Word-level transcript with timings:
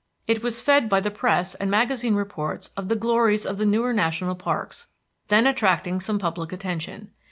It 0.25 0.41
was 0.41 0.63
fed 0.63 0.89
by 0.89 0.99
the 0.99 1.11
press 1.11 1.53
and 1.53 1.69
magazine 1.69 2.15
reports 2.15 2.71
of 2.75 2.89
the 2.89 2.95
glories 2.95 3.45
of 3.45 3.59
the 3.59 3.67
newer 3.67 3.93
national 3.93 4.33
parks, 4.33 4.87
then 5.27 5.45
attracting 5.45 5.99
some 5.99 6.17
public 6.17 6.51
attention. 6.51 7.11